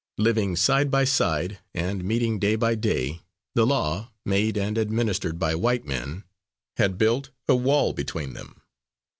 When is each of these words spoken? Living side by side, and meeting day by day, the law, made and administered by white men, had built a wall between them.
Living 0.17 0.55
side 0.55 0.89
by 0.89 1.03
side, 1.03 1.59
and 1.75 2.03
meeting 2.03 2.39
day 2.39 2.55
by 2.55 2.73
day, 2.73 3.21
the 3.53 3.67
law, 3.67 4.09
made 4.25 4.57
and 4.57 4.75
administered 4.75 5.37
by 5.37 5.53
white 5.53 5.85
men, 5.85 6.23
had 6.77 6.97
built 6.97 7.29
a 7.47 7.55
wall 7.55 7.93
between 7.93 8.33
them. 8.33 8.63